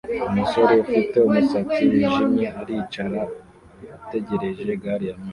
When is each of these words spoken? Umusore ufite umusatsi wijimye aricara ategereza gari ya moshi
Umusore 0.29 0.73
ufite 0.83 1.15
umusatsi 1.27 1.81
wijimye 1.91 2.45
aricara 2.61 3.21
ategereza 4.05 4.71
gari 4.83 5.05
ya 5.09 5.15
moshi 5.19 5.29